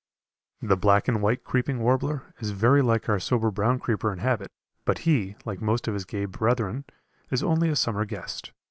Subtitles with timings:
[0.63, 4.51] The black and white creeping warbler is very like our sober brown creeper in habit,
[4.83, 6.85] but he, like most of his gay brethren,
[7.29, 8.51] is only a summer guest.